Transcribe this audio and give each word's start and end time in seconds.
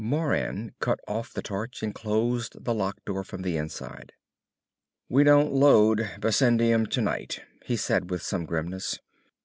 Moran 0.03 0.73
cut 0.79 0.99
off 1.07 1.31
the 1.31 1.43
torch 1.43 1.83
and 1.83 1.93
closed 1.93 2.65
the 2.65 2.73
lock 2.73 3.05
door 3.05 3.23
from 3.23 3.43
the 3.43 3.55
inside. 3.55 4.13
"We 5.09 5.23
don't 5.23 5.53
load 5.53 5.99
bessendium 6.19 6.87
tonight," 6.87 7.41
he 7.65 7.75
said 7.77 8.09
with 8.09 8.23
some 8.23 8.45
grimness. 8.47 8.97